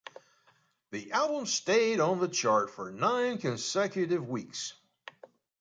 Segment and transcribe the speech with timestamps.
[0.89, 4.73] The album stayed on the chart for nine consecutive weeks.